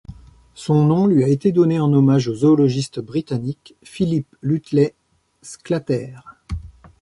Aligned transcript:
Son 0.55 0.83
nom 0.87 1.05
lui 1.05 1.23
a 1.23 1.27
été 1.27 1.51
donné 1.51 1.79
en 1.79 1.93
hommage 1.93 2.27
au 2.27 2.33
zoologiste 2.33 2.99
britannique 2.99 3.75
Philip 3.83 4.25
Lutley 4.41 4.95
Sclater. 5.43 6.15